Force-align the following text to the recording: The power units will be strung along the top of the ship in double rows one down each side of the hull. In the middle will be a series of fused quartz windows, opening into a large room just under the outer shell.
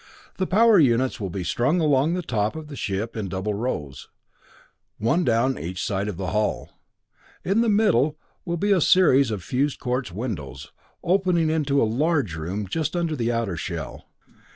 The 0.37 0.47
power 0.47 0.79
units 0.79 1.19
will 1.19 1.29
be 1.29 1.43
strung 1.43 1.79
along 1.79 2.15
the 2.15 2.23
top 2.23 2.55
of 2.55 2.69
the 2.69 2.75
ship 2.75 3.15
in 3.15 3.29
double 3.29 3.53
rows 3.53 4.09
one 4.97 5.23
down 5.23 5.59
each 5.59 5.85
side 5.85 6.07
of 6.07 6.17
the 6.17 6.31
hull. 6.31 6.71
In 7.45 7.61
the 7.61 7.69
middle 7.69 8.17
will 8.43 8.57
be 8.57 8.71
a 8.71 8.81
series 8.81 9.29
of 9.29 9.43
fused 9.43 9.79
quartz 9.79 10.11
windows, 10.11 10.71
opening 11.03 11.51
into 11.51 11.79
a 11.79 11.83
large 11.83 12.33
room 12.35 12.65
just 12.65 12.95
under 12.95 13.15
the 13.15 13.31
outer 13.31 13.55
shell. 13.57 14.07